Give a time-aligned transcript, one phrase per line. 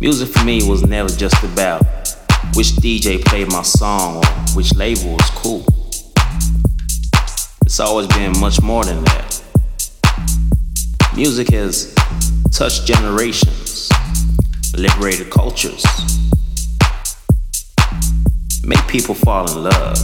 [0.00, 1.84] Music for me was never just about
[2.54, 5.62] which DJ played my song or which label was cool.
[7.66, 9.42] It's always been much more than that.
[11.14, 11.94] Music has
[12.50, 13.90] touched generations,
[14.74, 15.84] liberated cultures,
[18.64, 19.98] made people fall in love,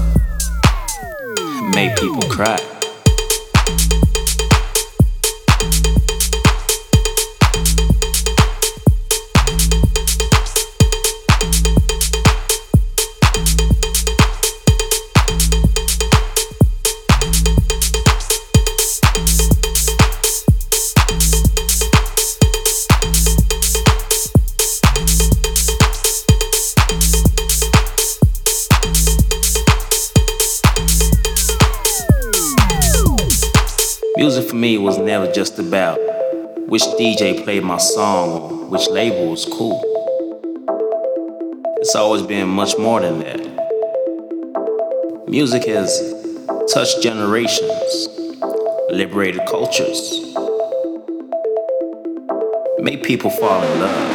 [1.74, 2.75] made people cry.
[34.26, 36.00] Music for me was never just about
[36.66, 39.80] which DJ played my song or which label was cool.
[41.78, 43.38] It's always been much more than that.
[45.28, 46.12] Music has
[46.74, 48.08] touched generations,
[48.90, 50.34] liberated cultures,
[52.80, 54.10] made people fall in love,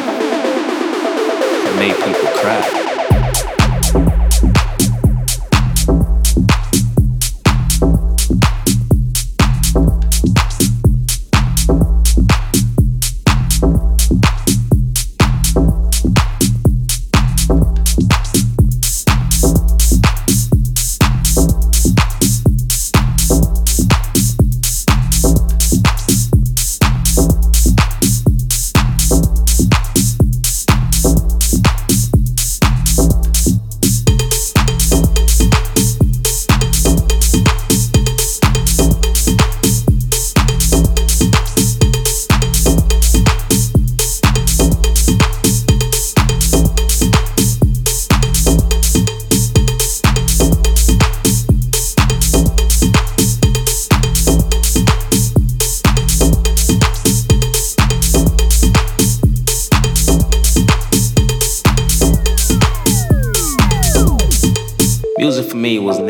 [1.68, 2.91] and made people cry.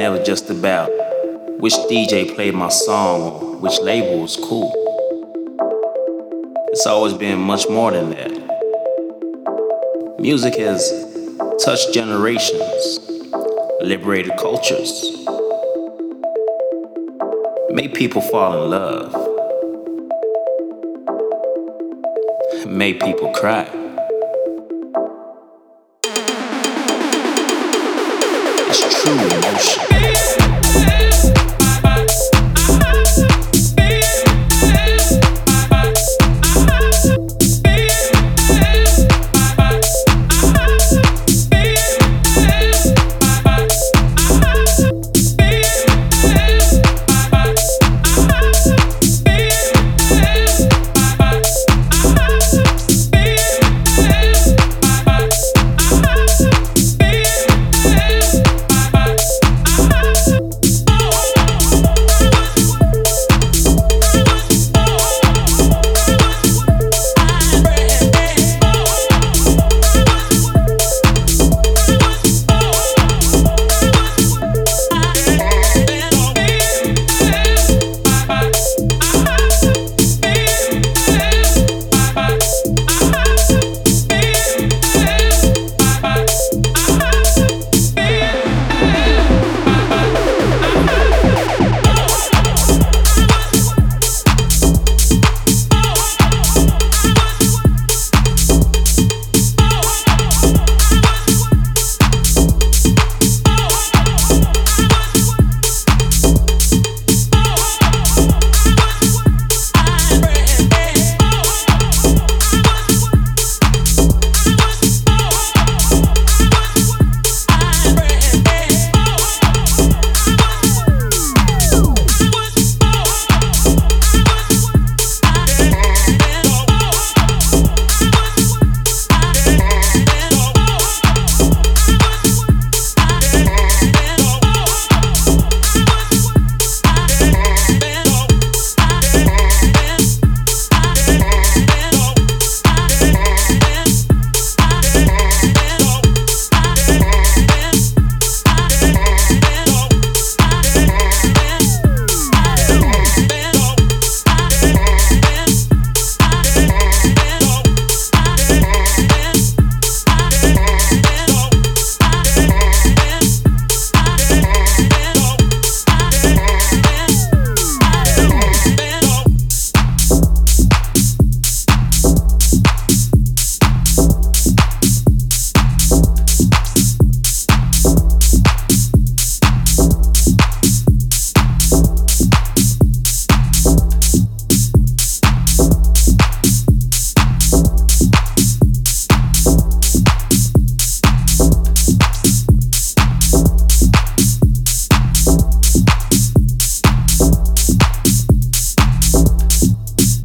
[0.01, 0.89] Never just about
[1.59, 4.71] which DJ played my song or which label was cool.
[6.69, 8.31] It's always been much more than that.
[10.19, 10.91] Music has
[11.63, 12.99] touched generations,
[13.81, 14.91] liberated cultures,
[17.69, 19.13] made people fall in love,
[22.65, 23.69] made people cry.
[28.67, 29.90] It's true emotion.